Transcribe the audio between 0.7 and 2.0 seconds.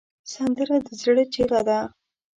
د زړه چیغه ده